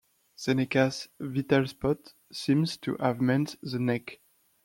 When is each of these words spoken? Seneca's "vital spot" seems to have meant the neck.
Seneca's 0.35 1.09
"vital 1.19 1.67
spot" 1.67 2.13
seems 2.33 2.75
to 2.75 2.97
have 2.99 3.21
meant 3.21 3.55
the 3.61 3.77
neck. 3.77 4.19